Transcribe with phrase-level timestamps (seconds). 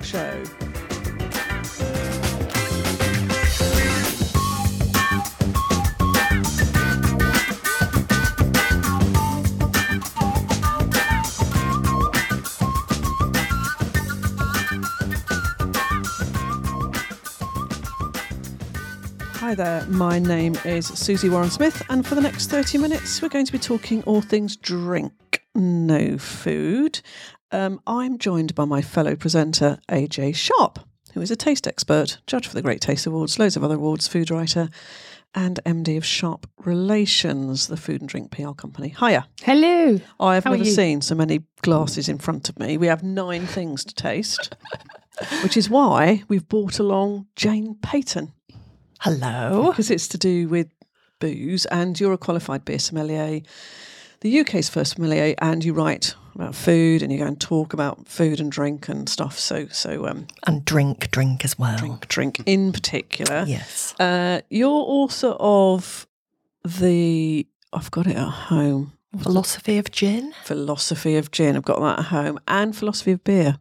[0.00, 0.42] Show.
[19.36, 23.28] Hi there, my name is Susie Warren Smith, and for the next 30 minutes, we're
[23.28, 27.00] going to be talking all things drink, no food.
[27.52, 30.78] Um, I'm joined by my fellow presenter, AJ Sharp,
[31.12, 34.08] who is a taste expert, judge for the Great Taste Awards, loads of other awards,
[34.08, 34.70] food writer,
[35.34, 38.94] and MD of Sharp Relations, the food and drink PR company.
[38.98, 39.28] Hiya.
[39.42, 40.00] Hello.
[40.18, 42.78] I have How never seen so many glasses in front of me.
[42.78, 44.56] We have nine things to taste,
[45.42, 48.32] which is why we've brought along Jane Peyton
[49.00, 49.68] Hello.
[49.68, 50.68] because it's to do with
[51.18, 53.42] booze, and you're a qualified beer sommelier,
[54.22, 58.06] the UK's first sommelier, and you write about food, and you go and talk about
[58.08, 59.38] food and drink and stuff.
[59.38, 61.78] So, so um, And drink, drink as well.
[61.78, 63.44] drink, drink in particular.
[63.46, 63.94] Yes.
[64.00, 66.06] Uh, you're author of
[66.64, 68.92] the I've got it at home.
[69.22, 70.32] Philosophy of gin.
[70.44, 71.56] Philosophy of gin.
[71.56, 73.58] I've got that at home, and philosophy of beer.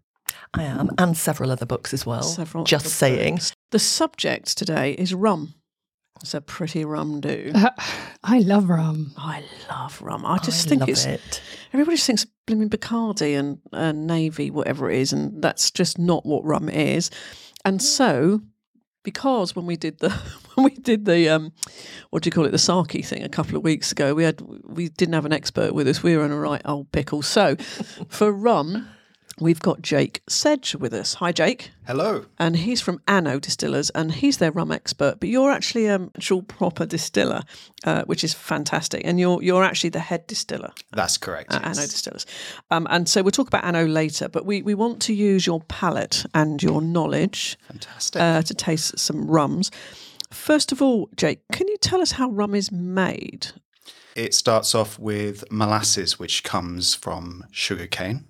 [0.53, 0.89] I am.
[0.97, 2.23] And several other books as well.
[2.23, 2.63] Several.
[2.63, 3.35] Just saying.
[3.35, 3.53] books.
[3.71, 5.55] The subject today is rum.
[6.21, 7.51] It's a pretty rum do.
[8.23, 9.11] I love rum.
[9.17, 10.25] I love rum.
[10.25, 11.41] I just I think it's it.
[11.73, 16.25] everybody just thinks blooming Bacardi and uh, Navy, whatever it is, and that's just not
[16.25, 17.09] what rum is.
[17.65, 18.41] And so,
[19.03, 20.09] because when we did the
[20.55, 21.53] when we did the um,
[22.11, 24.41] what do you call it, the sake thing a couple of weeks ago, we had
[24.41, 26.03] we didn't have an expert with us.
[26.03, 27.21] We were in a right old pickle.
[27.21, 27.55] So,
[28.09, 28.87] for rum,
[29.41, 31.15] we've got Jake Sedge with us.
[31.15, 31.71] Hi, Jake.
[31.87, 32.25] Hello.
[32.39, 35.19] and he's from Anno Distillers, and he's their rum expert.
[35.19, 37.41] But you're actually a actual proper distiller,
[37.83, 39.01] uh, which is fantastic.
[39.03, 41.51] And you're you're actually the head distiller That's correct.
[41.51, 41.61] yes.
[41.63, 42.25] Anno Distillers.
[42.69, 44.29] Um, and so we'll talk about Anno later.
[44.29, 48.21] But we, we want to use your palate and your knowledge Fantastic.
[48.21, 49.71] uh, to taste some rums.
[50.31, 53.47] First of all, Jake, can you tell us how rum is made?
[54.13, 58.25] it starts off with molasses, which comes from sugarcane.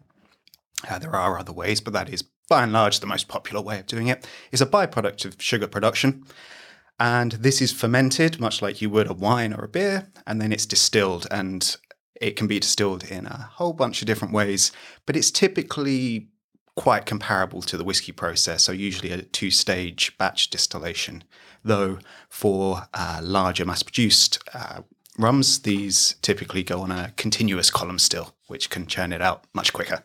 [0.90, 3.80] Uh, there are other ways, but that is by and large the most popular way
[3.80, 4.28] of doing it.
[4.52, 6.26] It's a byproduct of sugar production.
[7.00, 10.52] And this is fermented, much like you would a wine or a beer, and then
[10.52, 11.28] it's distilled.
[11.32, 11.76] And
[12.22, 14.72] it can be distilled in a whole bunch of different ways,
[15.06, 16.28] but it's typically
[16.76, 18.64] quite comparable to the whiskey process.
[18.64, 21.24] So, usually a two stage batch distillation.
[21.64, 22.00] Though
[22.30, 24.82] for uh, larger mass produced uh,
[25.18, 29.74] rums, these typically go on a continuous column still, which can churn it out much
[29.74, 30.04] quicker.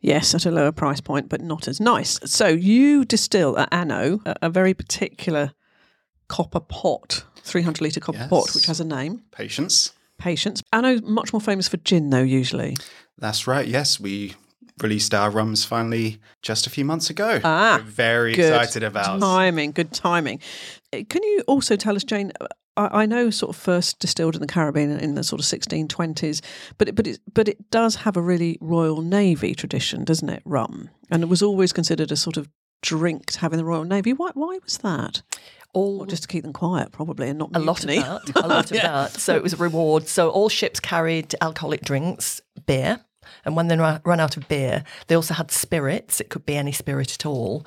[0.00, 2.18] Yes, at a lower price point, but not as nice.
[2.24, 5.52] So you distill at Anno a, a very particular
[6.28, 9.22] copper pot, 300 litre copper pot, which has a name.
[9.30, 9.92] Patience.
[10.18, 10.62] Patience.
[10.72, 12.22] Anno much more famous for gin, though.
[12.22, 12.76] Usually,
[13.18, 13.66] That's right.
[13.66, 14.34] Yes, we
[14.82, 17.40] released our rums finally just a few months ago.
[17.44, 19.20] Ah, We're very excited about.
[19.20, 19.72] timing.
[19.72, 20.40] Good timing.
[20.92, 22.32] Can you also tell us, Jane?
[22.80, 26.40] I, I know sort of first distilled in the Caribbean in the sort of 1620s,
[26.78, 30.42] but it, but it but it does have a really Royal Navy tradition, doesn't it?
[30.44, 32.48] Rum, and it was always considered a sort of
[32.82, 34.12] drink to have in the Royal Navy.
[34.12, 35.22] Why why was that?
[35.72, 38.36] All just to keep them quiet, probably, and not a lot of that.
[38.42, 39.12] A lot of that.
[39.12, 40.08] So it was a reward.
[40.08, 43.04] So all ships carried alcoholic drinks, beer.
[43.44, 46.20] And when they ran out of beer, they also had spirits.
[46.20, 47.64] It could be any spirit at all.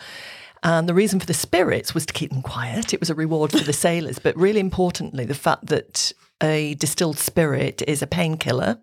[0.63, 2.94] And the reason for the spirits was to keep them quiet.
[2.94, 4.18] It was a reward for the sailors.
[4.18, 8.79] But really importantly, the fact that a distilled spirit is a painkiller,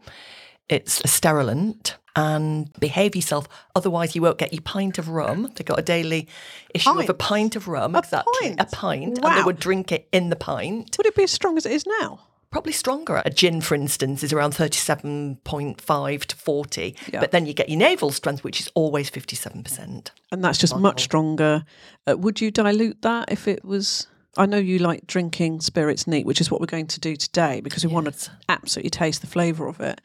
[0.69, 3.49] it's a sterilant, and behave yourself.
[3.75, 5.51] Otherwise, you won't get your pint of rum.
[5.57, 6.29] They got a daily
[6.75, 7.19] issue of a Pint?
[7.19, 7.95] pint of rum.
[7.95, 8.53] A exactly.
[8.53, 8.73] A pint?
[8.73, 9.19] pint.
[9.23, 11.73] And they would drink it in the pint Would it be as strong as it
[11.73, 12.21] is now?
[12.51, 13.23] Probably stronger.
[13.25, 16.97] A gin, for instance, is around 37.5 to 40.
[17.13, 17.21] Yeah.
[17.21, 20.11] But then you get your naval strength, which is always 57%.
[20.33, 21.65] And that's just much stronger.
[22.07, 24.07] Uh, would you dilute that if it was?
[24.37, 27.61] I know you like drinking spirits neat, which is what we're going to do today
[27.61, 30.01] because we want to absolutely taste the flavour of it.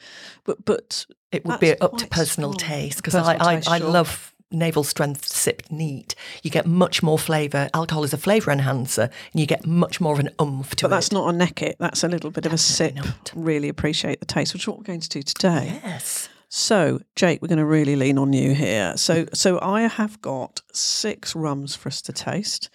[0.46, 2.72] But but It would be up to personal strong.
[2.72, 6.16] taste because I, I, I love naval strength sipped neat.
[6.44, 7.70] You get much more flavour.
[7.74, 10.90] Alcohol is a flavour enhancer and you get much more of an umph to it.
[10.90, 11.76] but that's not a neck it.
[11.80, 12.96] That's a little bit of a sip.
[12.96, 13.32] Not.
[13.36, 15.80] Really appreciate the taste, which is what we're going to do today.
[15.84, 16.30] Yes.
[16.48, 18.96] So, Jake, we're going to really lean on you here.
[18.96, 22.70] So, so I have got six rums for us to taste.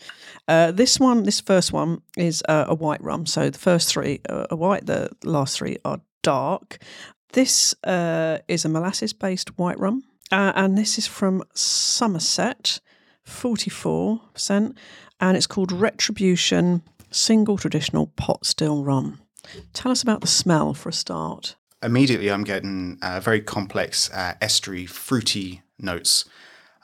[0.47, 3.25] Uh, this one, this first one, is uh, a white rum.
[3.25, 4.87] So the first three are are white.
[4.87, 6.79] The last three are dark.
[7.33, 12.81] This uh, is a molasses-based white rum, uh, and this is from Somerset,
[13.25, 14.77] forty-four percent,
[15.21, 19.21] and it's called Retribution Single Traditional Pot Still Rum.
[19.73, 21.57] Tell us about the smell for a start.
[21.83, 26.25] Immediately, I'm getting uh, very complex uh, estery, fruity notes.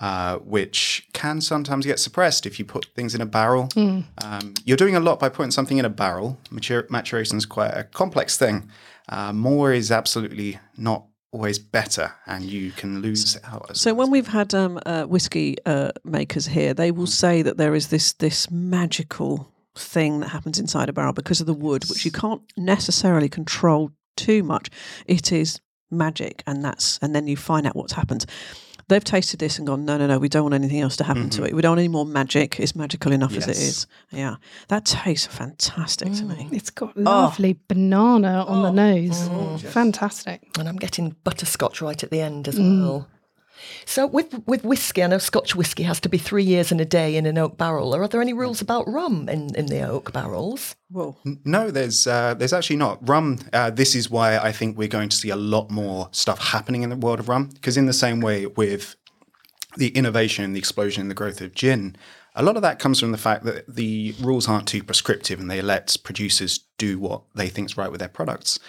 [0.00, 3.69] uh, which can sometimes get suppressed if you put things in a barrel.
[3.76, 6.38] Um, you're doing a lot by putting something in a barrel.
[6.50, 8.69] Matur- maturation is quite a complex thing.
[9.08, 11.06] Uh, more is absolutely not
[11.37, 13.67] always better, and you can lose out.
[13.71, 17.59] As So when we've had um, uh, whiskey uh, makers here, they will say that
[17.59, 21.85] there is this this magical thing that happens inside a barrel because of the wood,
[21.91, 24.71] which you can't necessarily control too much.
[25.06, 25.61] It is
[25.91, 28.25] magic, and that's and then you find out what's happened.
[28.88, 31.29] They've tasted this and gone, no, no, no, we don't want anything else to happen
[31.31, 31.47] to mm-hmm.
[31.47, 31.55] it.
[31.55, 32.61] We don't want any more magic.
[32.61, 33.87] It's magical enough as it is.
[34.12, 34.37] Yeah,
[34.69, 36.49] that tastes fantastic to me.
[36.50, 37.00] Mm, it's got oh.
[37.00, 38.73] lovely banana on the oh.
[38.73, 39.29] nose.
[39.29, 40.43] Oh, Fantastic.
[40.59, 42.81] And I'm getting butterscotch right at the end as mm.
[42.81, 43.09] well.
[43.85, 46.85] So with with whiskey, I know Scotch whiskey has to be three years and a
[46.85, 47.95] day in an oak barrel.
[47.95, 50.75] Are there any rules about rum in, in the oak barrels?
[50.91, 51.17] Whoa.
[51.45, 53.39] No, there's uh, there's actually not rum.
[53.53, 56.83] Uh, this is why I think we're going to see a lot more stuff happening
[56.83, 57.51] in the world of rum.
[57.55, 58.97] Because in the same way with
[59.77, 61.97] the innovation and the explosion in the growth of gin,
[62.35, 65.51] a lot of that comes from the fact that the rules aren't too prescriptive and
[65.51, 68.61] they let producers do what they think is right with their products.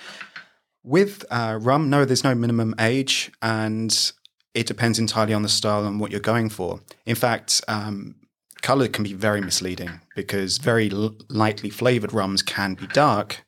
[0.83, 4.11] With uh, rum, no, there's no minimum age, and
[4.53, 6.81] it depends entirely on the style and what you're going for.
[7.05, 8.15] In fact, um,
[8.61, 13.45] color can be very misleading because very l- lightly flavored rums can be dark,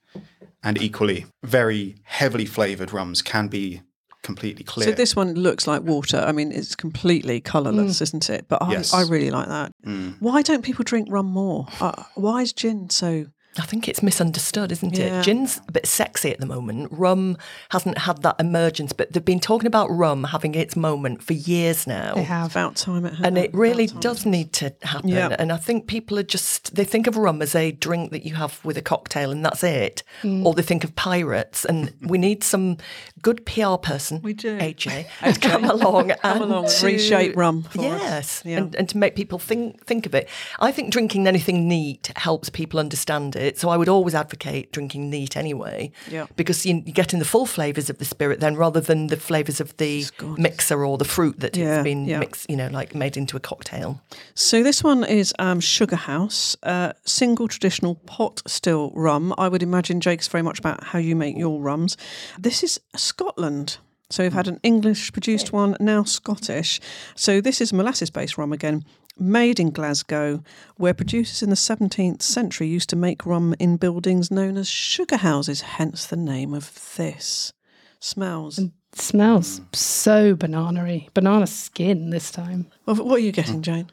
[0.63, 3.81] and equally, very heavily flavored rums can be
[4.21, 4.89] completely clear.
[4.89, 6.17] So this one looks like water.
[6.17, 8.45] I mean, it's completely colourless, isn't it?
[8.49, 8.93] But I, Yes.
[8.93, 9.71] I really like that.
[10.19, 11.67] Why don't people drink rum more?
[11.79, 13.27] Uh, why is gin so?
[13.57, 15.19] I think it's misunderstood, isn't Yeah.
[15.19, 15.23] it?
[15.23, 16.89] Gin's a bit sexy at the moment.
[16.91, 17.35] Rum
[17.69, 21.87] hasn't had that emergence, but they've been talking about rum having its moment for years
[21.87, 22.13] now.
[22.13, 22.51] They have.
[22.51, 23.15] About time it.
[23.23, 25.09] And it really does need to happen.
[25.09, 25.35] Yeah.
[25.39, 28.35] And I think people are just, they think of rum as a drink that you
[28.35, 30.03] have with a cocktail and that's it.
[30.21, 30.45] Mm.
[30.45, 31.65] Or they think of pirates.
[31.65, 32.77] And we need some
[33.21, 34.57] good PR person, We do.
[34.59, 37.83] AJ, to come along and along to- reshape rum for us.
[37.83, 38.41] Yes.
[38.45, 38.57] Yeah.
[38.57, 40.29] And, and to make people think, think of it.
[40.59, 43.38] I think drinking anything neat helps people understand it.
[43.57, 45.91] So I would always advocate drinking neat anyway.
[46.09, 46.27] Yeah.
[46.35, 49.59] Because you, you're getting the full flavours of the spirit then rather than the flavours
[49.59, 50.05] of the
[50.37, 52.19] mixer or the fruit that Yeah, it's been yeah.
[52.19, 54.01] mixed, you know, like made into a cocktail.
[54.35, 59.33] So this one is um, Sugar House, uh, single traditional pot still rum.
[59.37, 61.97] I would imagine Jake's very much about how you make your rums.
[62.37, 63.77] This is Scotland.
[64.11, 66.81] So we've had an English produced one, now Scottish.
[67.15, 68.83] So this is molasses based rum again,
[69.19, 70.43] made in Glasgow,
[70.77, 75.17] where producers in the 17th century used to make rum in buildings known as sugar
[75.17, 77.53] houses, hence the name of this.
[77.99, 78.59] Smells.
[78.93, 81.07] smells so banana-y.
[81.13, 82.67] Banana skin this time.
[82.85, 83.89] Well, what are you getting, Jane?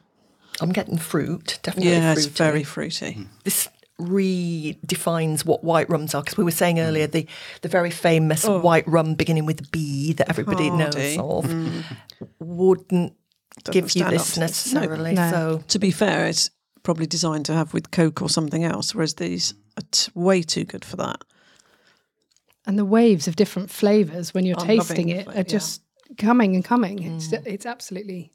[0.61, 2.27] I'm getting fruit, definitely Yeah, fruity.
[2.29, 3.27] it's very fruity.
[3.45, 3.69] This
[4.01, 6.87] redefines what white rums are because we were saying Mm.
[6.87, 7.27] earlier the
[7.63, 8.59] the very famous Oh.
[8.61, 11.17] white rum beginning with B that everybody Hardy.
[11.17, 11.85] knows of
[12.39, 13.15] wouldn't
[13.71, 15.13] give you stand this to- necessarily.
[15.13, 15.31] No.
[15.31, 16.51] So to be fair, it's
[16.83, 20.65] probably designed to have with Coke or something else, whereas these are t- way too
[20.65, 21.23] good for that.
[22.67, 25.43] And the waves of different flavours when you're I'm tasting it the are fla- yeah.
[25.43, 25.83] just
[26.19, 27.03] coming and coming.
[27.03, 28.33] It's it's absolutely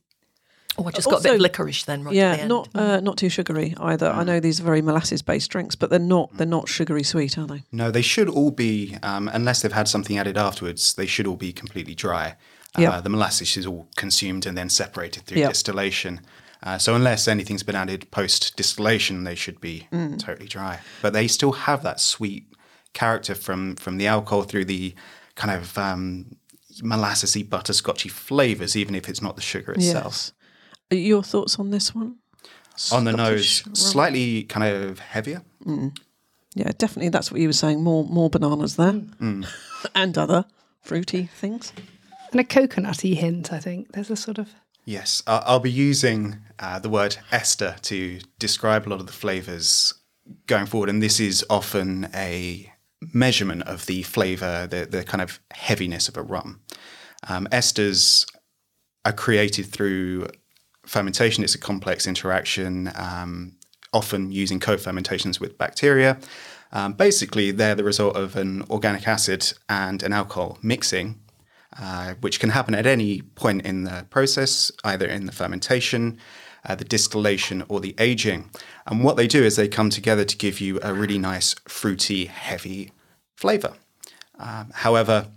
[0.77, 2.49] oh, I just got a bit licorice then right yeah, the end.
[2.49, 4.09] not uh, not too sugary either.
[4.09, 7.37] I know these are very molasses based drinks, but they're not they're not sugary sweet,
[7.37, 7.63] are they?
[7.71, 11.35] No, they should all be, um, unless they've had something added afterwards, they should all
[11.37, 12.35] be completely dry.
[12.77, 13.03] Uh, Yep.
[13.03, 15.49] The molasses is all consumed and then separated through Yep.
[15.49, 16.21] distillation.
[16.63, 20.19] Uh, so unless anything's been added post distillation, they should be Mm.
[20.19, 20.79] totally dry.
[21.01, 22.45] But they still have that sweet
[22.93, 24.93] character from from the alcohol through the
[25.35, 26.35] kind of um,
[26.81, 30.13] molassesy, butterscotchy flavors, even if it's not the sugar itself.
[30.13, 30.31] Yes.
[30.91, 32.15] Uh, Your thoughts on this one?
[32.91, 33.75] On the nose, rum.
[33.75, 35.41] slightly kind of heavier.
[36.55, 37.09] Yeah, definitely.
[37.09, 37.81] That's what you were saying.
[37.83, 39.45] More more bananas there, Mm.
[39.95, 40.45] and other
[40.81, 41.73] fruity things.
[42.31, 43.51] And a coconutty hint.
[43.51, 44.49] I think there's a sort of
[44.83, 49.93] Yes, I'll be using uh, the word ester to describe a lot of the flavors
[50.47, 52.71] going forward, and this is often a
[53.13, 56.61] measurement of the flavor, the, the kind of heaviness of a rum.
[57.29, 58.25] Um, esters
[59.05, 60.27] are created through
[60.85, 61.43] fermentation.
[61.43, 63.57] It's a complex interaction, um,
[63.93, 66.17] often using co-fermentations with bacteria.
[66.71, 71.19] Um, basically, they're the result of an organic acid and an alcohol mixing,
[71.79, 76.17] uh, which can happen at any point in the process, either in the fermentation,
[76.65, 78.49] uh, the distillation, or the aging.
[78.85, 82.25] And what they do is they come together to give you a really nice, fruity,
[82.25, 82.91] heavy
[83.35, 83.73] flavor.
[84.37, 85.27] Um, however,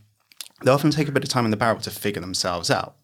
[0.62, 2.96] they often take a bit of time in the barrel to figure themselves out.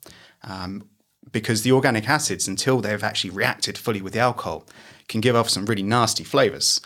[0.42, 0.88] Um,
[1.32, 4.66] because the organic acids, until they've actually reacted fully with the alcohol,
[5.08, 6.80] can give off some really nasty flavors.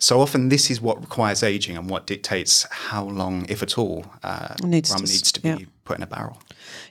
[0.00, 4.04] So often, this is what requires aging and what dictates how long, if at all,
[4.22, 5.56] uh, Needs rum to needs to be yeah.
[5.84, 6.40] put in a barrel.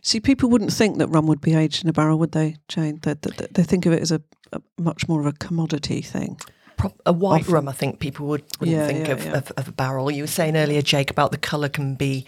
[0.01, 2.99] See, people wouldn't think that rum would be aged in a barrel, would they, Jane?
[3.03, 4.21] They, they, they think of it as a,
[4.51, 6.37] a much more of a commodity thing.
[6.75, 9.37] Pro- a white rum, I think people would wouldn't Yeah, think yeah, of, yeah.
[9.37, 10.11] Of, of a barrel.
[10.11, 12.25] You were saying earlier, Jake, about the colour can be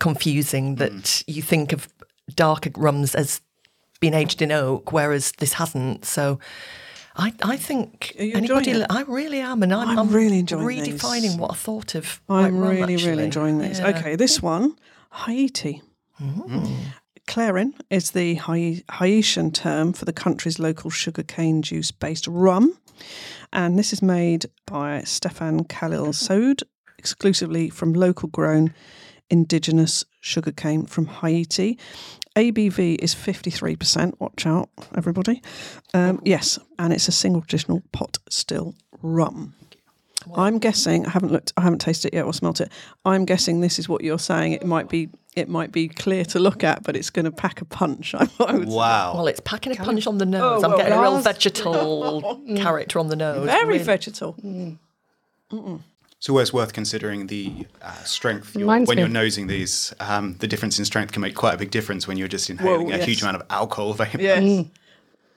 [0.00, 0.74] confusing.
[0.76, 1.24] That Mm.
[1.28, 1.88] you think of
[2.34, 3.40] darker rums as
[4.00, 6.04] being aged in oak, whereas this hasn't.
[6.04, 6.38] So.
[7.18, 8.70] I, I think Are you anybody.
[8.70, 8.86] it?
[8.88, 11.36] I really am, and I'm, I'm really enjoying redefining these.
[11.36, 12.20] what I thought of.
[12.28, 13.10] I'm really, actually.
[13.10, 13.80] really enjoying these.
[13.80, 13.88] Yeah.
[13.88, 14.76] Okay, this one,
[15.12, 15.82] Haiti.
[16.20, 16.70] Mm.
[17.26, 18.40] Clarin is the
[18.98, 22.78] Haitian term for the country's local sugarcane juice based rum.
[23.52, 26.62] And this is made by Stefan Khalil Soud,
[26.98, 28.72] exclusively from local grown
[29.30, 31.78] indigenous sugarcane from Haiti.
[32.38, 34.14] ABV is 53%.
[34.20, 35.42] Watch out, everybody.
[35.92, 39.54] Um, yes, and it's a single traditional pot still rum.
[40.36, 41.04] I'm guessing.
[41.04, 41.52] I haven't looked.
[41.56, 42.70] I haven't tasted it yet or smelt it.
[43.04, 44.52] I'm guessing this is what you're saying.
[44.52, 45.08] It might be.
[45.34, 48.14] It might be clear to look at, but it's going to pack a punch.
[48.14, 48.74] I would say.
[48.74, 49.14] Wow.
[49.14, 50.62] Well, it's packing a punch on the nose.
[50.62, 53.46] Oh, I'm well, getting a real vegetal character on the nose.
[53.46, 54.36] Very Really- vegetal.
[56.20, 59.94] So it's always worth considering the uh, strength you're, when me you're nosing these.
[60.00, 62.88] Um, the difference in strength can make quite a big difference when you're just inhaling
[62.88, 64.20] Whoa, a huge amount of alcohol vapor.
[64.20, 64.66] Yes.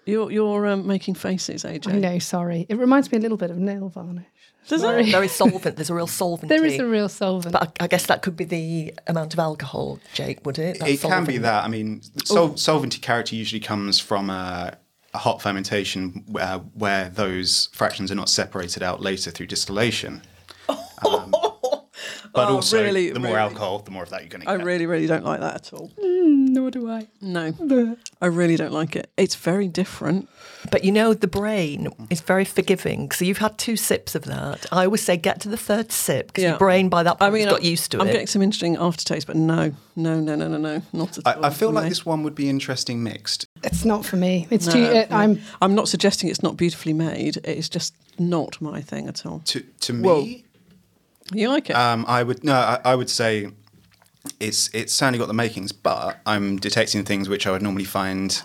[0.07, 1.93] You're you're um, making faces, AJ.
[1.93, 2.65] I know, sorry.
[2.67, 4.25] It reminds me a little bit of nail varnish.
[4.67, 5.07] Does Sorry.
[5.07, 5.11] it?
[5.11, 5.75] Very solvent.
[5.75, 6.49] There's a real solvent.
[6.49, 7.53] There is a real solvent.
[7.53, 10.79] But I, I guess that could be the amount of alcohol, Jake, would it?
[10.79, 11.63] That It can be that.
[11.63, 14.77] I mean, sol- solventy character usually comes from a,
[15.13, 20.21] a hot fermentation uh, where those fractions are not separated out later through distillation.
[21.07, 21.31] Um,
[22.33, 23.41] but Oh, also, really, the more really?
[23.41, 24.65] alcohol, the more of that you're going to I get.
[24.65, 25.91] really, really don't like that at all.
[25.97, 27.07] Nor do I.
[27.21, 29.09] No, I really don't like it.
[29.17, 30.29] It's very different.
[30.71, 33.11] But you know, the brain is very forgiving.
[33.11, 34.65] So you've had two sips of that.
[34.71, 36.49] I always say get to the third sip because Yeah.
[36.51, 38.01] your brain by that point I mean, has got I'm- used to it.
[38.01, 41.43] I'm getting some interesting aftertaste, but no, no, no, no, no, no, not at all.
[41.43, 41.89] I, I feel like me.
[41.89, 43.47] this one would be interesting mixed.
[43.63, 44.47] It's not for me.
[44.49, 44.85] It's No, too.
[44.85, 45.17] Uh, no.
[45.17, 45.41] I'm.
[45.61, 47.37] I'm not suggesting it's not beautifully made.
[47.43, 49.39] It's just not my thing at all.
[49.45, 50.21] To to Whoa.
[50.21, 50.45] me,
[51.31, 51.75] You like it?
[51.75, 53.51] um, I would no, I, I would say
[54.39, 58.41] it's it's certainly got the makings, but I'm detecting things which I would normally find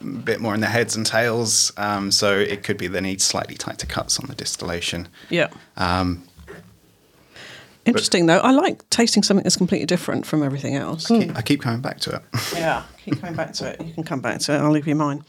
[0.00, 1.72] a bit more in the heads and tails.
[1.76, 5.08] Um, so it could be they need slightly tighter cuts on the distillation.
[5.30, 5.48] yeah.
[5.76, 6.24] Um,
[7.84, 8.38] Interesting though.
[8.40, 11.10] I like tasting something that's completely different from everything else.
[11.10, 12.22] I keep coming back to it.
[12.52, 13.80] Yeah, keep coming back to it.
[13.82, 14.58] You can come back to it.
[14.58, 15.24] I'll leave you mine.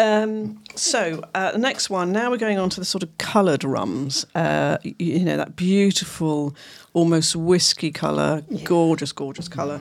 [0.00, 2.10] Um, so uh, the next one.
[2.10, 4.24] Now we're going on to the sort of coloured rums.
[4.34, 6.56] Uh, y- you, know that beautiful,
[6.94, 9.78] almost whiskey colour, gorgeous, gorgeous colour.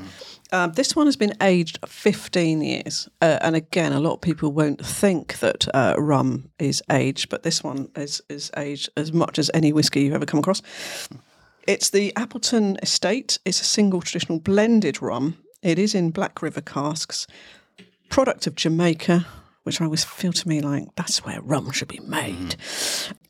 [0.51, 4.51] Um, this one has been aged 15 years, uh, and again, a lot of people
[4.51, 9.39] won't think that uh, rum is aged, but this one is is aged as much
[9.39, 10.61] as any whiskey you've ever come across.
[11.65, 13.39] It's the Appleton Estate.
[13.45, 15.38] It's a single traditional blended rum.
[15.61, 17.25] It is in Black River casks,
[18.09, 19.25] product of Jamaica,
[19.63, 22.56] which I always feel to me like that's where rum should be made.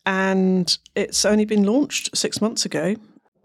[0.06, 2.96] And it's only been launched six months ago.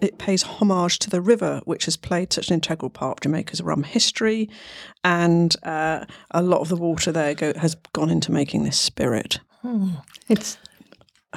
[0.01, 3.63] It pays homage to the river, which has played such an integral part of Jamaica's
[3.63, 4.51] rum history,
[5.03, 9.41] and uh, a lot of the water there go, has gone into making this spirit.
[10.29, 10.59] It's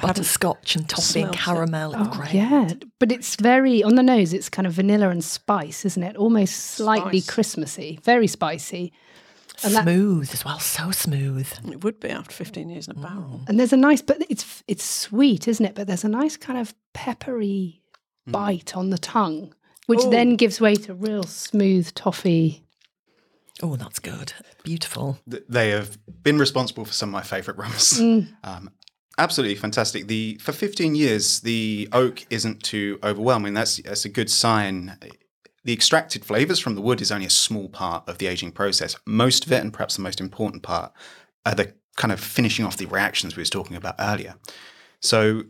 [0.00, 1.38] Butterscotch and toffee and smelt it.
[1.38, 1.94] caramel.
[1.94, 2.32] It's great.
[2.32, 4.32] yeah, but it's very on the nose.
[4.32, 6.16] It's kind of vanilla and spice, isn't it?
[6.16, 7.34] Almost slightly Spice.
[7.34, 8.92] Christmassy, very spicy.
[9.64, 10.58] And that- smooth as well.
[10.60, 11.52] So smooth.
[11.70, 13.02] It would be after 15 years in a Mm.
[13.02, 13.40] barrel.
[13.48, 15.74] And there's a nice, but it's it's sweet, isn't it?
[15.74, 17.82] But there's a nice kind of peppery
[18.26, 19.54] bite on the tongue,
[19.86, 20.10] which Oh.
[20.10, 22.64] then gives way to real smooth toffee.
[23.62, 24.32] Oh, that's good.
[24.62, 25.18] Beautiful.
[25.26, 27.98] They have been responsible for some of my favourite rums.
[28.44, 28.70] Um,
[29.18, 30.06] absolutely fantastic.
[30.06, 33.54] The for 15 years, the oak isn't too overwhelming.
[33.54, 34.96] That's that's a good sign.
[35.68, 38.96] The extracted flavours from the wood is only a small part of the aging process.
[39.04, 40.94] Most of it, and perhaps the most important part,
[41.44, 44.36] are the kind of finishing off the reactions we was talking about earlier.
[45.02, 45.42] So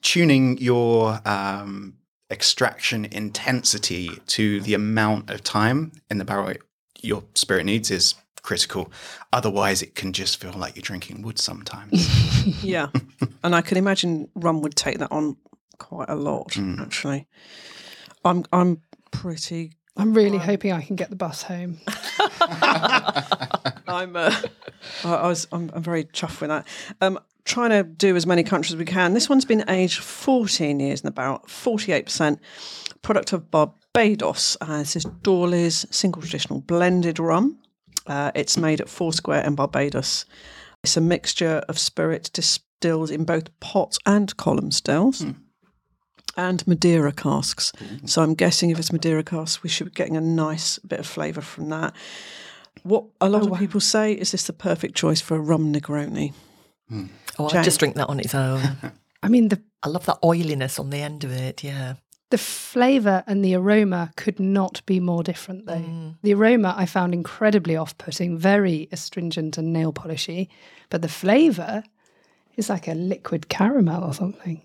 [0.00, 1.98] tuning your um,
[2.30, 6.54] extraction intensity to the amount of time in the barrel
[7.02, 8.90] your spirit needs is critical.
[9.34, 12.08] Otherwise, it can just feel like you're drinking wood sometimes.
[12.62, 12.88] Yeah,
[13.44, 15.36] and I can imagine rum would take that on
[15.76, 16.56] quite a lot.
[16.80, 17.28] Actually,
[18.24, 18.80] I'm I'm
[19.12, 19.72] pretty.
[19.96, 21.78] I'm really hoping I can get the bus home.
[23.86, 24.34] I'm uh,
[25.04, 26.66] I, I was I'm, I'm very chuffed with that.
[27.00, 29.14] Um, trying to do as many countries as we can.
[29.14, 32.40] This one's been aged 14 years in the barrel, 48 percent.
[33.02, 34.56] Product of Barbados.
[34.60, 37.58] Uh, this is Doorly's single traditional blended rum.
[38.06, 40.24] Uh, it's made at Foursquare in Barbados.
[40.82, 45.22] It's a mixture of spirit distilled in both pot and column stills.
[46.36, 47.72] And Madeira casks.
[48.06, 51.06] So I'm guessing if it's Madeira casks, we should be getting a nice bit of
[51.06, 51.94] flavour from that.
[52.82, 56.32] What a lot of people say is this the perfect choice for a rum Negroni?
[57.38, 58.60] Oh, I just drink that on its own.
[59.22, 61.62] I mean, the I love that oiliness on the end of it.
[61.64, 61.94] Yeah.
[62.30, 65.74] the flavour and the aroma could not be more different, though.
[65.76, 66.16] Mm.
[66.22, 70.48] The aroma I found incredibly off putting, very astringent and nail polishy,
[70.88, 71.84] but the flavour
[72.56, 74.62] is like a liquid caramel or something.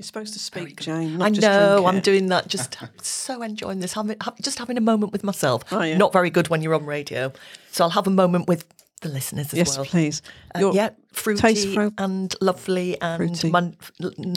[0.00, 1.20] You're supposed to speak, Jane.
[1.20, 1.74] I just know.
[1.74, 2.04] drink I'm it.
[2.04, 2.48] doing that.
[2.48, 3.92] Just so enjoying this.
[3.92, 5.62] Having, ha- just having a moment with myself.
[5.70, 5.98] Oh, yeah.
[5.98, 7.34] Not very good when you're on radio.
[7.70, 8.64] So I'll have a moment with
[9.02, 9.84] the listeners as Yes, well.
[9.84, 10.22] please.
[10.54, 13.72] Uh, yeah, fruity taste pro- and lovely, and my,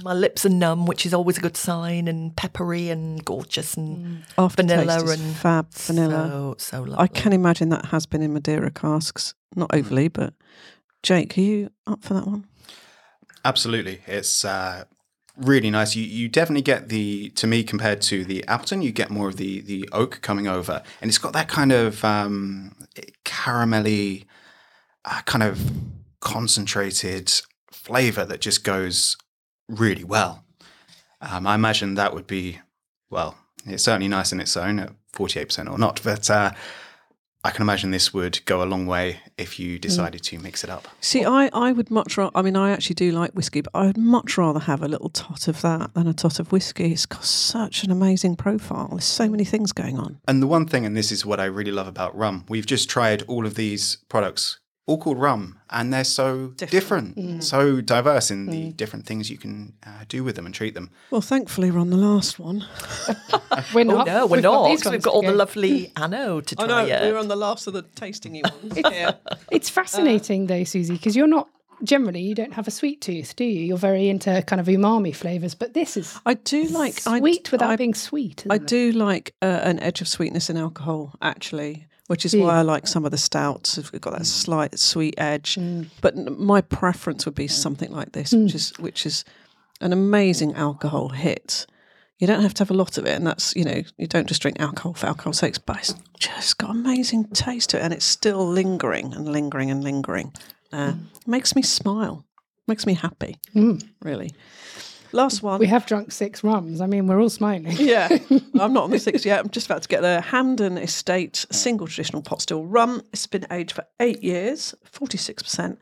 [0.03, 4.23] my lips are numb, which is always a good sign, and peppery and gorgeous and
[4.37, 6.27] Aftertaste vanilla is and fab vanilla.
[6.29, 6.95] So so lovely.
[6.97, 9.33] I can imagine that has been in Madeira casks.
[9.55, 10.33] Not overly, but
[11.03, 12.45] Jake, are you up for that one?
[13.45, 14.85] Absolutely, it's uh,
[15.37, 15.95] really nice.
[15.95, 19.37] You you definitely get the to me compared to the Appleton, you get more of
[19.37, 22.75] the the oak coming over, and it's got that kind of um,
[23.25, 24.25] caramelly,
[25.05, 25.71] uh, kind of
[26.19, 27.31] concentrated
[27.71, 29.17] flavor that just goes
[29.67, 30.43] really well.
[31.21, 32.59] Um, I imagine that would be
[33.09, 36.29] well, it's certainly nice in its own at forty eight percent or not, but.
[36.29, 36.51] Uh,
[37.45, 40.69] I can imagine this would go a long way if you decided to mix it
[40.69, 40.87] up.
[41.01, 43.87] See, I, I would much rather, I mean, I actually do like whiskey, but I
[43.87, 46.93] would much rather have a little tot of that than a tot of whiskey.
[46.93, 48.87] It's got such an amazing profile.
[48.91, 50.19] There's so many things going on.
[50.25, 52.89] And the one thing, and this is what I really love about rum, we've just
[52.89, 58.45] tried all of these products, all called rum, and they're so different, so diverse in
[58.45, 60.91] the different things you can uh, do with them and treat them.
[61.11, 62.65] Well, thankfully, we're on the last one.
[63.73, 64.07] We're Oh not.
[64.07, 64.67] no, we're We've not.
[64.69, 67.01] these 'cause we've got to all the lovely anno to I try know, yet.
[67.03, 68.77] we're on the last of the tasting ones.
[68.77, 69.13] yeah.
[69.51, 71.47] It's fascinating though, Susie, because you're not
[71.83, 73.61] generally you don't have a sweet tooth, do you?
[73.61, 77.51] You're very into kind of umami flavors, but this is I do like I- sweet
[77.51, 78.45] without I, being sweet.
[78.49, 78.67] I isn't it?
[78.67, 82.43] do like uh, an edge of sweetness in alcohol, actually, which is Do you?
[82.45, 83.77] why I like some of the stouts.
[83.91, 84.25] We've got that mm.
[84.25, 85.55] slight sweet edge.
[85.55, 85.87] Mm.
[86.01, 88.55] But my preference would be something like this, which mm.
[88.55, 89.25] is which is
[89.81, 91.65] an amazing alcohol hit.
[92.19, 94.27] You don't have to have a lot of it, and that's you know you don't
[94.27, 97.93] just drink alcohol for alcohol's sake, but it's just got amazing taste to it, and
[97.93, 100.31] it's still lingering and lingering and lingering.
[100.71, 100.93] Uh,
[101.27, 102.25] Makes me smile,
[102.67, 103.37] makes me happy,
[104.01, 104.31] really.
[105.11, 105.59] Last one.
[105.59, 106.81] We have drunk six rums.
[106.81, 107.67] I mean, we're all smiling.
[107.77, 108.07] Yeah,
[108.59, 109.39] I'm not on the six yet.
[109.39, 110.21] I'm just about to get there.
[110.21, 113.01] Hampden Estate single traditional pot still rum.
[113.13, 115.77] It's been aged for eight years, 46%.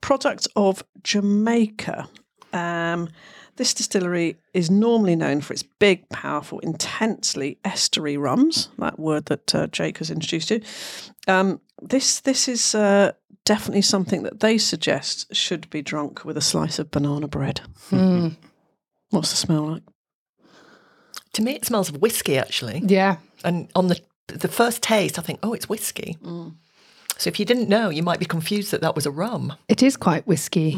[0.00, 2.08] Product of Jamaica.
[2.52, 3.08] Um,
[3.56, 8.68] this distillery is normally known for its big, powerful, intensely estery rums.
[8.78, 10.60] That word that uh, Jake has introduced you.
[11.26, 13.12] Um, this this is uh,
[13.44, 17.60] definitely something that they suggest should be drunk with a slice of banana bread.
[19.10, 19.82] What's the smell like?
[21.34, 22.82] To me, it smells of whiskey actually.
[22.84, 23.16] Yeah.
[23.44, 26.16] And on the the first taste, I think, oh, it's whiskey.
[27.18, 29.54] So if you didn't know, you might be confused that that was a rum.
[29.68, 30.76] It is quite whiskey.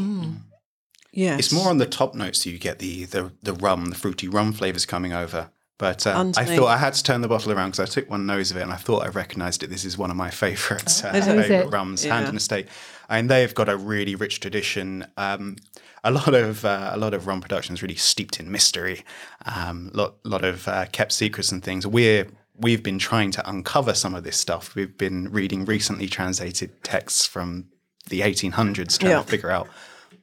[1.13, 1.39] Yes.
[1.41, 4.29] It's more on the top notes that you get the the, the rum, the fruity
[4.29, 5.51] rum flavors coming over.
[5.79, 8.27] But uh, I thought I had to turn the bottle around because I took one
[8.27, 9.69] nose of it and I thought I recognised it.
[9.71, 11.39] This is one of my uh, it?
[11.39, 11.71] Is favourite it?
[11.71, 12.17] rums, Yeah.
[12.17, 12.67] Hampden Estate.
[13.09, 15.07] And they've got a really rich tradition.
[15.17, 15.55] Um,
[16.03, 19.05] a lot of uh, a lot of rum production is really steeped in mystery.
[19.47, 21.87] Um, lot lot of uh, kept secrets and things.
[21.87, 24.75] We're we've been trying to uncover some of this stuff.
[24.75, 27.67] We've been reading recently translated texts from
[28.09, 29.19] the 1800s, trying Yeah.
[29.23, 29.69] to figure out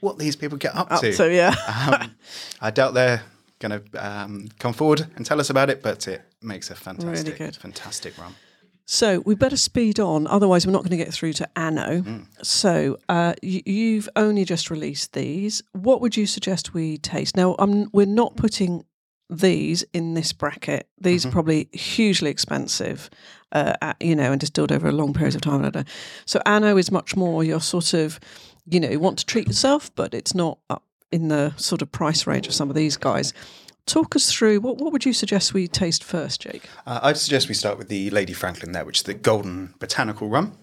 [0.06, 1.12] what these people get up, Up to.
[1.14, 1.54] to, yeah.
[2.02, 2.16] um,
[2.62, 3.22] I doubt they're
[3.60, 7.38] going to um, come forward and tell us about it, but it makes a fantastic,
[7.38, 7.56] good.
[7.56, 8.36] fantastic rum.
[8.88, 12.04] So we better speed on, otherwise we're not going to get through to Anno.
[12.44, 15.64] So uh, y- you've only just released these.
[15.72, 17.36] What would you suggest we taste?
[17.36, 18.86] Now, um, we're not putting
[19.28, 20.88] these in this bracket.
[21.02, 23.10] These are probably hugely expensive,
[23.52, 25.62] uh, at, you know, and distilled over a long period of time.
[25.62, 25.92] I don't know.
[26.26, 28.20] So Anno is much more your sort of,
[28.70, 31.92] you know, you want to treat yourself, but it's not up in the sort of
[31.92, 33.34] price range of some of these guys.
[33.86, 36.68] Talk us through what, what would you suggest we taste first, Jake?
[36.88, 40.28] Uh, I'd suggest we start with the Lady Franklin there, which is the golden botanical
[40.28, 40.58] rum.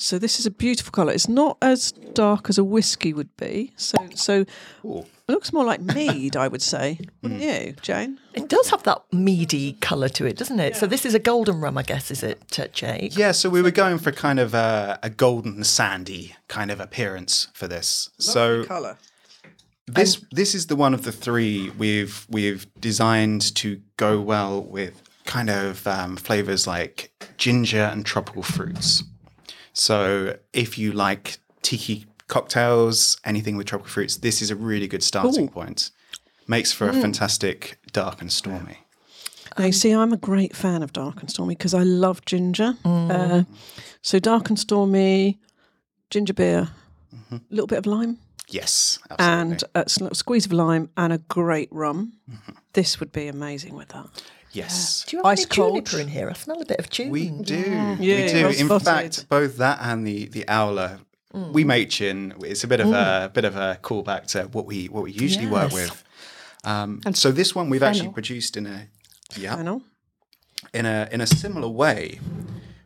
[0.00, 1.12] So this is a beautiful colour.
[1.12, 3.72] It's not as dark as a whiskey would be.
[3.76, 4.44] So so
[4.84, 5.04] Ooh.
[5.28, 6.98] it looks more like mead, I would say.
[7.22, 8.18] Wouldn't you, Jane?
[8.32, 10.76] It does have that meady colour to it, doesn't it?
[10.76, 13.16] So this is a golden rum, I guess, is it, uh, Jake?
[13.16, 17.48] Yeah, so we were going for kind of a, a golden sandy kind of appearance
[17.52, 18.10] for this.
[18.18, 18.96] so colour.
[19.86, 25.02] this this is the one of the three we've we've designed to go well with
[25.24, 29.04] kind of um, flavors like ginger and tropical fruits.
[29.72, 35.02] So if you like tiki cocktails, anything with tropical fruits, this is a really good
[35.02, 35.50] starting Ooh.
[35.50, 35.90] point.
[36.46, 37.00] Makes for a mm.
[37.00, 38.78] fantastic dark and stormy.
[39.58, 42.74] Now, you see, I'm a great fan of dark and stormy because I love ginger.
[42.84, 43.46] Uh, mm.
[44.02, 45.38] so dark and stormy,
[46.08, 46.68] ginger beer,
[47.30, 49.40] a little bit of lime, Yes, absolutely.
[49.74, 52.14] and a squeeze of lime, and a great rum.
[52.30, 52.52] Mm-hmm.
[52.72, 54.06] This would be amazing with that.
[54.52, 55.04] Yes.
[55.06, 55.86] Do you have Ice any cold.
[55.86, 56.28] juniper in here?
[56.30, 57.12] I smell a bit of juniper.
[57.12, 57.54] We do.
[57.56, 58.34] Yeah, we do.
[58.42, 58.84] well In spotted.
[58.84, 61.00] fact, both that and the the owler,
[61.32, 62.34] we make gin.
[62.40, 65.46] It's a bit of a bit of a callback to what we what we usually
[65.46, 65.74] work Yes.
[65.90, 66.04] with.
[66.64, 68.12] Um, so this one we've actually fennel.
[68.12, 68.88] produced in a
[69.36, 69.82] yeah I know.
[70.74, 72.20] in a in a similar way,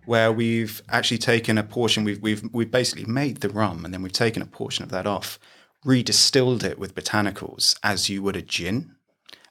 [0.04, 2.04] where we've actually taken a portion.
[2.04, 5.06] We've we've we've basically made the rum, and then we've taken a portion of that
[5.06, 5.38] off,
[5.84, 8.93] redistilled it with botanicals as you would a gin,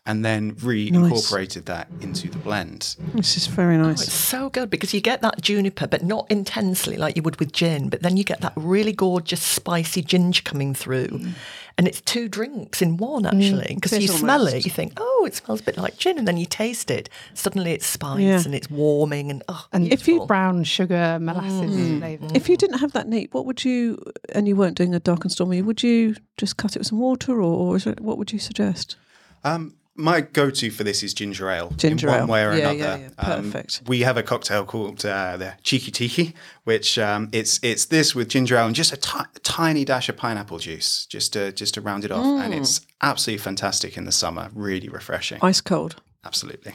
[0.05, 2.97] and then reincorporated that into the blend.
[3.13, 4.03] This is very oh, nice.
[4.03, 7.53] It's so good because you get that juniper, but not intensely like you would with
[7.53, 7.87] gin.
[7.87, 11.07] But then you get that really gorgeous, spicy ginger coming through.
[11.07, 11.31] Mm.
[11.77, 13.27] And it's two drinks in one, mm.
[13.27, 13.75] actually.
[13.75, 14.57] Because It you is smell almost.
[14.57, 16.17] it, you think, oh, it smells a bit like gin.
[16.17, 17.09] And then you taste it.
[17.33, 18.41] Suddenly it's spice Yeah.
[18.43, 19.31] and it's warming.
[19.31, 21.99] And oh, And If you- brown sugar molasses mm.
[21.99, 22.27] flavour.
[22.35, 24.03] If you didn't have that neat, what would you?
[24.35, 25.61] And you weren't doing a dark and stormy.
[25.61, 28.39] Would you just cut it with some water, or, or is it, what would you
[28.39, 28.97] suggest?
[29.45, 31.69] Um, my go-to for this is ginger ale.
[31.77, 32.19] Ginger in ale.
[32.21, 32.75] one way or Yeah, another.
[32.77, 33.33] yeah, yeah.
[33.35, 33.81] Um, Perfect.
[33.85, 38.27] we have a cocktail called uh, the Cheeky Tiki, which um, it's it's this with
[38.29, 38.97] ginger ale and just a
[39.43, 42.43] tiny dash of pineapple juice, just to just to round it off, Mm.
[42.45, 44.49] and it's absolutely fantastic in the summer.
[44.53, 45.39] Really refreshing.
[45.41, 46.01] Ice cold.
[46.25, 46.73] Absolutely.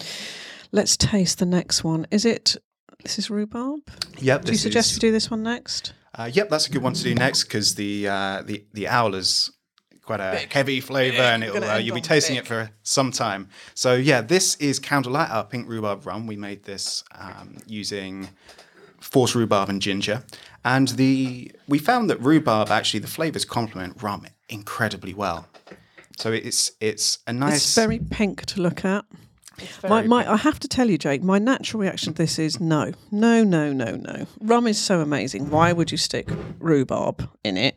[0.72, 2.06] Let's taste the next one.
[2.10, 2.56] Is it?
[3.02, 3.80] This is rhubarb.
[4.18, 4.44] Yep.
[4.44, 5.92] Do you suggest is- we do this one next?
[6.14, 9.50] Uh, yep, that's a good one to do next because the uh, the the owler's
[10.08, 12.44] quite a heavy flavour, and it'll, uh, you'll be tasting thick.
[12.44, 13.50] it for some time.
[13.74, 16.26] So yeah, this is Candlelight, our pink rhubarb rum.
[16.26, 18.30] We made this um, using
[19.00, 20.24] force rhubarb and ginger,
[20.64, 25.46] and the we found that rhubarb actually the flavours complement rum incredibly well.
[26.16, 27.56] So it's it's a nice.
[27.56, 29.04] It's very pink to look at.
[29.82, 32.92] My, my, I have to tell you, Jake, my natural reaction to this is no,
[33.10, 34.26] no, no, no, no.
[34.40, 35.50] Rum is so amazing.
[35.50, 36.28] Why would you stick
[36.60, 37.76] rhubarb in it?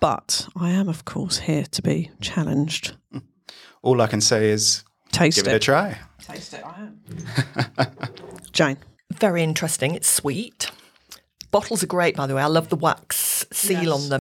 [0.00, 2.96] But I am, of course, here to be challenged.
[3.82, 5.98] all I can say is Taste give it a try.
[6.22, 6.62] Taste it.
[6.64, 7.88] I am.
[8.52, 8.76] Jane.
[9.12, 9.94] Very interesting.
[9.94, 10.70] It's sweet.
[11.50, 12.42] Bottles are great, by the way.
[12.42, 14.02] I love the wax seal Yes.
[14.02, 14.20] on them.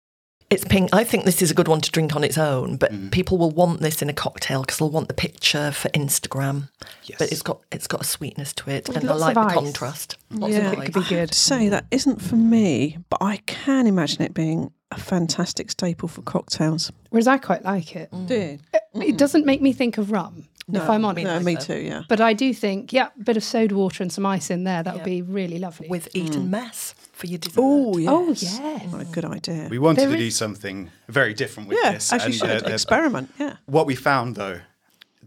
[0.50, 0.92] It's pink.
[0.94, 3.12] I think this is a good one to drink on its own, but Mm.
[3.12, 6.70] people will want this in a cocktail because they'll want the picture for Instagram.
[7.04, 7.18] Yes.
[7.20, 9.54] But it's got it's got a sweetness to it, and I like the ice.
[9.54, 10.16] contrast.
[10.32, 10.72] Lots Yeah.
[10.72, 11.32] of It could be I have good.
[11.34, 16.08] to say that isn't for me, but I can imagine it being a fantastic staple
[16.08, 16.92] for cocktails.
[17.10, 18.10] Whereas I quite like it.
[18.28, 18.60] Do you?
[19.04, 21.26] It doesn't make me think of rum, if I'm honest.
[21.26, 21.78] No, me too.
[21.80, 22.04] Yeah.
[22.08, 24.84] But I do think, yeah, a bit of soda water and some ice in there,
[24.84, 25.04] that would Yeah.
[25.06, 25.88] be really lovely.
[25.90, 27.60] with Eton mess for your dessert.
[27.62, 28.10] Oh yes.
[28.12, 28.86] Oh, yes.
[28.92, 29.68] What a good idea.
[29.70, 32.12] We wanted There to do something very different with yeah, this.
[32.14, 33.32] as you and, should uh, experiment.
[33.40, 33.58] Yeah.
[33.66, 34.62] What we found though,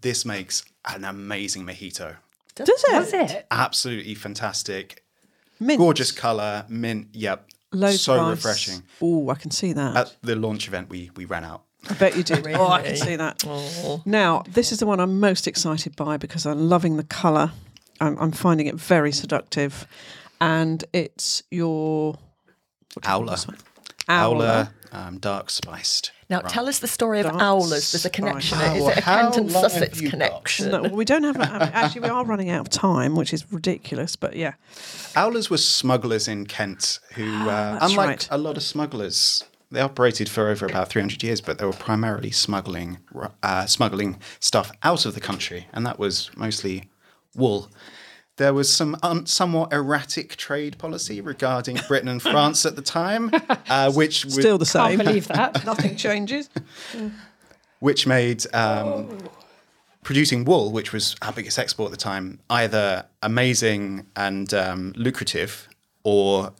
[0.01, 2.17] this makes an amazing mojito.
[2.55, 2.91] Does it?
[2.91, 3.47] That's it.
[3.51, 5.05] Absolutely fantastic.
[5.59, 5.79] Mint.
[5.79, 7.47] Gorgeous colour, mint, yep.
[7.73, 8.37] Loads so of ice.
[8.37, 8.83] refreshing.
[9.01, 9.97] Oh, I can see that.
[9.97, 11.63] At the launch event we we ran out.
[11.89, 12.47] I bet you did.
[12.49, 13.43] Oh, I can see that.
[13.47, 14.03] Oh.
[14.05, 17.53] Now, this is the one I'm most excited by because I'm loving the colour.
[18.01, 19.87] I'm, I'm finding it very seductive,
[20.41, 22.19] and it's your
[22.95, 23.37] what do you Owler.
[24.19, 24.37] This one?
[24.37, 24.47] Owler.
[24.47, 26.13] Owler, um, dark spiced.
[26.29, 26.49] Now rum.
[26.49, 27.93] tell us the story of Dark owlers.
[27.93, 28.59] There's a connection.
[28.59, 28.81] spice.
[28.81, 30.71] Is it a how Kent and Sussex connection?
[30.71, 31.37] No, we don't have.
[31.37, 31.43] A,
[31.75, 34.17] actually, we are running out of time, which is ridiculous.
[34.17, 34.55] But yeah,
[35.17, 38.29] Owlers were smugglers in Kent who, uh, unlike right.
[38.31, 42.31] a lot of smugglers, they operated for over about 300 years, but they were primarily
[42.31, 42.99] smuggling
[43.43, 46.91] uh, smuggling stuff out of the country, and that was mostly
[47.35, 47.71] wool.
[48.41, 53.31] There was some un- somewhat erratic trade policy regarding Britain and France at the time,
[53.69, 55.67] uh, which would, still the Can't believe that.
[55.67, 56.49] Nothing changes.
[57.81, 59.19] which made um,
[60.03, 65.69] producing wool, which was our biggest export at the time, either amazing and um, lucrative
[66.03, 66.55] or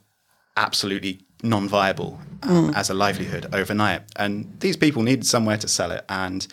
[0.57, 4.03] absolutely non-viable um, as a livelihood overnight.
[4.17, 6.45] And these people needed somewhere to sell it, and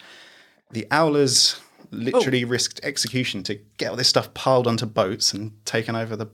[0.71, 1.61] the Owlers
[1.91, 6.27] literally risked execution to get all this stuff piled onto boats and taken over the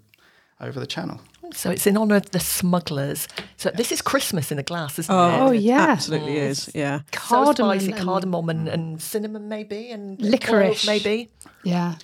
[0.61, 1.21] over the channel.
[1.53, 3.29] So it's in honour of the smugglers.
[3.57, 5.61] So this is Christmas in a glass, isn't Oh, it?
[5.61, 5.87] yeah.
[5.91, 6.71] Absolutely is.
[6.75, 7.01] Yeah.
[7.01, 10.87] So Cardamom spicy, and- cardamom and, and cinnamon maybe, and Licorice.
[10.87, 11.31] maybe.
[11.63, 11.97] Yeah.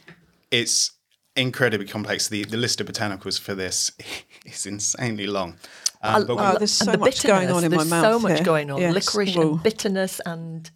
[0.50, 0.92] It's
[1.36, 2.28] incredibly complex.
[2.28, 3.92] The the list of botanicals for this
[4.44, 5.56] is insanely long.
[6.02, 8.12] Um, but we wow, there's so the much going on in bitterness, my there's mouth
[8.14, 8.44] so much here.
[8.44, 8.80] going on.
[8.80, 8.94] Yes.
[8.94, 9.50] Licorice Whoa.
[9.52, 10.70] and bitterness and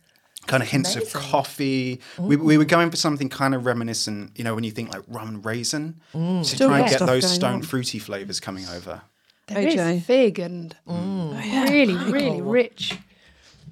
[0.47, 1.17] kind of hints Amazing.
[1.17, 2.01] of coffee.
[2.19, 5.03] We, we were going for something kind of reminiscent, you know, when you think like
[5.09, 6.41] rum and raisin, mm.
[6.41, 7.63] to Still try and get those stone on.
[7.63, 9.03] fruity flavors coming over.
[9.47, 10.03] There is AJ.
[10.03, 10.93] fig and mm.
[10.93, 12.99] oh, oh, really, really rich.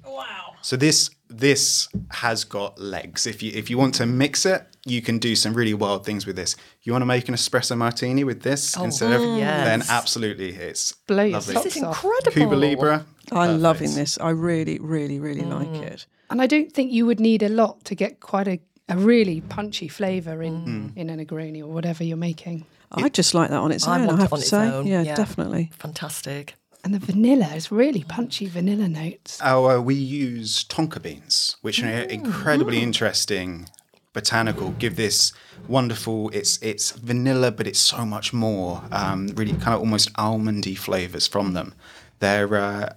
[0.05, 0.53] Wow.
[0.61, 3.25] So this this has got legs.
[3.25, 6.25] If you if you want to mix it, you can do some really wild things
[6.25, 6.55] with this.
[6.83, 9.65] You want to make an espresso martini with this oh, instead of yes.
[9.65, 11.55] then absolutely it's Blow lovely.
[11.55, 12.31] This is incredible.
[12.31, 13.05] Cuba Libre.
[13.31, 14.17] I'm loving this.
[14.19, 15.81] I really, really, really like mm.
[15.81, 16.05] it.
[16.33, 19.41] And I don't think you would need a lot to get quite a, a really
[19.41, 22.65] punchy flavour in in a Negroni or whatever you're making.
[22.91, 24.01] I just like that on its own.
[24.01, 25.13] I, want it have on to its say, own, yeah, yeah.
[25.13, 25.69] definitely.
[25.77, 26.55] Fantastic.
[26.83, 29.39] And the vanilla is really punchy vanilla notes.
[29.43, 33.69] Our, we use tonka beans, which are incredibly interesting
[34.13, 34.71] botanical.
[34.71, 35.33] Give this
[35.67, 36.31] wonderful.
[36.31, 38.81] It's it's vanilla, but it's so much more.
[38.91, 41.75] Um, really, kind of almost almondy flavors from them.
[42.17, 42.93] They're uh,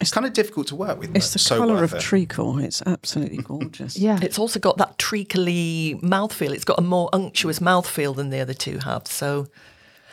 [0.00, 1.14] it's kind of difficult to work with.
[1.16, 2.00] It's the so colour of it.
[2.00, 2.58] treacle.
[2.58, 3.98] It's absolutely gorgeous.
[4.08, 4.18] Yeah.
[4.22, 6.52] It's also got that treacly mouthfeel.
[6.52, 9.06] It's got a more unctuous mouthfeel than the other two have.
[9.08, 9.48] So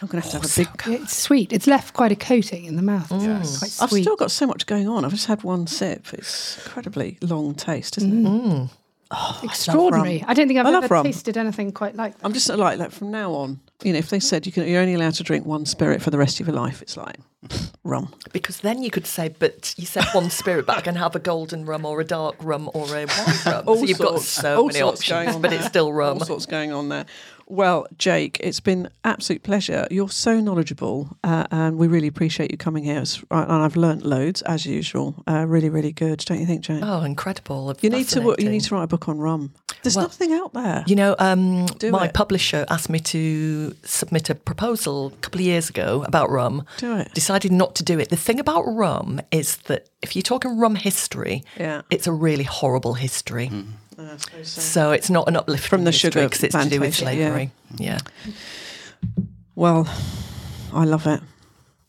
[0.02, 0.88] I'm going to have to have a big.
[0.88, 1.54] Yeah, it's sweet.
[1.54, 3.12] It's left quite a coating in the mouth.
[3.12, 5.06] It's quite I've still got so much going on.
[5.06, 6.14] I've just had one sip.
[6.14, 8.30] It's incredibly long taste, isn't it?
[8.30, 8.42] Mm.
[8.52, 8.70] Mm.
[9.44, 10.24] Extraordinary.
[10.28, 11.06] I don't think I've ever rum.
[11.06, 12.26] tasted anything quite like that.
[12.26, 13.60] I'm just uh, like like from now on.
[13.84, 16.10] You know, if they said you can, you're only allowed to drink one spirit for
[16.10, 17.18] the rest of your life, it's like
[17.84, 18.14] rum.
[18.32, 21.20] because then you could say, but you said one spirit, but I can have a
[21.20, 23.66] golden rum or a dark rum or a white rum.
[23.66, 25.60] So you've got so many options, going on but there.
[25.60, 26.20] it's still rum.
[26.20, 27.06] All sorts going on there.
[27.48, 29.88] Well, Jake, it's been absolute pleasure.
[29.92, 33.00] You're so knowledgeable, uh, and we really appreciate you coming here.
[33.00, 35.24] It's, and I've learnt loads as usual.
[35.28, 36.84] Uh, really, really good, don't you think, Jane?
[36.84, 37.76] Oh, incredible!
[37.82, 39.54] you need to you need to write a book on rum.
[39.84, 40.84] There's Well, nothing out there.
[40.88, 42.14] You know, um, my it.
[42.16, 46.66] publisher asked me to submit a proposal a couple of years ago about rum.
[46.78, 47.14] Do it.
[47.14, 48.10] Decided not to do it.
[48.10, 51.82] The thing about rum is that if you're talking rum history, Yeah.
[51.90, 53.52] it's a really horrible history.
[53.98, 54.62] Uh, so.
[54.62, 57.08] So it's not an uplifting From the history sugar 'cause it's to do with plantation,
[57.08, 57.28] yeah.
[57.30, 57.52] slavery.
[57.78, 58.00] Yeah.
[59.56, 59.88] Well,
[60.74, 61.22] I love it.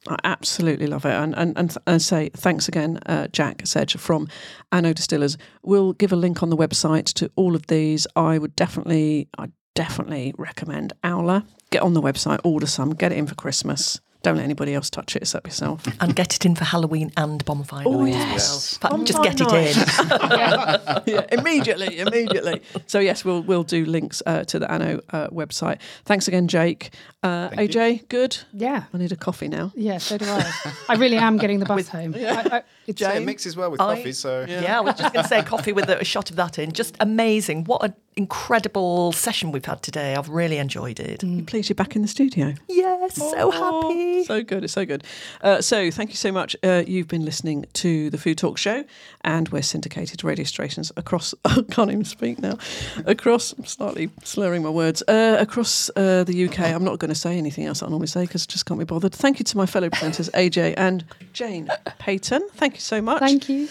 [0.08, 1.14] I absolutely love it.
[1.14, 4.28] And and, and, and say thanks again, uh, Jack Sedge from
[4.70, 5.36] Anno Distillers.
[5.64, 8.06] We'll give a link on the website to all of these.
[8.14, 11.42] I would definitely, I definitely recommend Owler.
[11.70, 14.00] Get on the website, order some, get it in for Christmas.
[14.26, 15.86] Don't let anybody else touch it except yourself.
[16.00, 18.34] And get it in for Halloween and bonfire Oh, night yes.
[18.74, 18.90] as well.
[18.90, 21.14] Fact, just Bonfire get it in.
[21.14, 22.60] yeah, immediately, immediately.
[22.88, 25.78] So yes, we'll we'll do links uh, to the Anno uh, website.
[26.06, 26.92] Thanks again, Jake.
[27.22, 27.80] Uh, Thank you.
[27.80, 28.36] AJ, good.
[28.52, 28.84] Yeah.
[28.92, 29.70] I need a coffee now.
[29.76, 30.52] Yeah, so do I.
[30.88, 32.16] I really am getting the bus home.
[32.16, 34.78] I, I, it's, Yeah, it mixes well with I- coffee, so Yeah.
[34.78, 36.72] I was just going to say coffee with a, a shot of that in.
[36.72, 37.64] Just amazing.
[37.64, 40.14] What an incredible session we've had today.
[40.14, 41.22] I've really enjoyed it.
[41.46, 42.54] Please, you're back in the studio.
[42.68, 44.24] Yes, so happy.
[44.24, 45.04] So good, it's so good.
[45.42, 46.56] Uh, so, thank you so much.
[46.62, 48.84] Uh, you've been listening to the Food Talk Show,
[49.22, 51.34] and we're syndicated to radio stations across.
[51.44, 52.58] I can't even speak now.
[53.04, 55.02] Across, I'm slightly slurring my words.
[55.06, 56.60] Uh, across uh, the UK.
[56.60, 58.84] I'm not going to say anything else I normally say because I just can't be
[58.86, 59.12] bothered.
[59.12, 61.68] Thank you to my fellow presenters, AJ and Jane
[61.98, 62.48] Peyton.
[62.54, 63.18] Thank you so much.
[63.20, 63.68] thank you.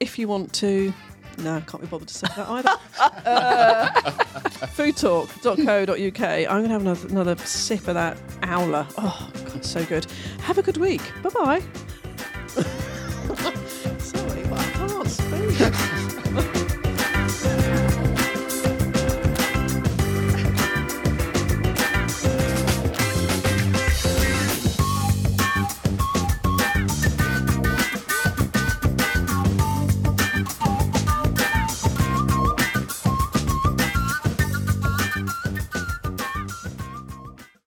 [0.00, 0.92] If you want to.
[1.38, 2.70] No, can't be bothered to say that either.
[3.26, 3.90] uh,
[4.76, 6.20] foodtalk.co.uk.
[6.20, 8.86] I'm going to have another, another sip of that owler.
[8.96, 10.06] Oh, God, so good.
[10.42, 11.02] Have a good week.
[11.22, 11.62] Bye bye.